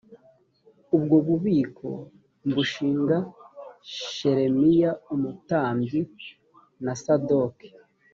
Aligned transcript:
ubwo 0.95 1.15
bubiko 1.27 1.89
mbushinga 2.47 3.17
shelemiya 4.15 4.91
umutambyi 5.13 6.01
na 6.83 6.93
sadoki 7.03 7.67